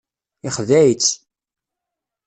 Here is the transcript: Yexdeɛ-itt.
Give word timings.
Yexdeɛ-itt. 0.43 1.09